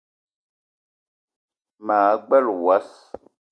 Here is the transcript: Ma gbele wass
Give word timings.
Ma 1.85 1.99
gbele 2.25 2.41
wass 2.65 2.89